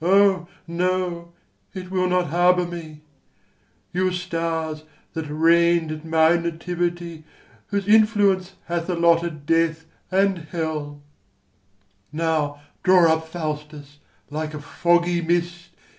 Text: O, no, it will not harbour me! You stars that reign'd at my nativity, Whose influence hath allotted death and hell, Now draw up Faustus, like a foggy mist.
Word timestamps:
O, 0.00 0.48
no, 0.66 1.34
it 1.74 1.90
will 1.90 2.08
not 2.08 2.28
harbour 2.28 2.64
me! 2.64 3.02
You 3.92 4.10
stars 4.10 4.84
that 5.12 5.26
reign'd 5.26 5.92
at 5.92 6.02
my 6.02 6.34
nativity, 6.36 7.24
Whose 7.66 7.86
influence 7.86 8.54
hath 8.68 8.88
allotted 8.88 9.44
death 9.44 9.84
and 10.10 10.38
hell, 10.38 11.02
Now 12.10 12.62
draw 12.84 13.12
up 13.16 13.28
Faustus, 13.28 13.98
like 14.30 14.54
a 14.54 14.62
foggy 14.62 15.20
mist. 15.20 15.74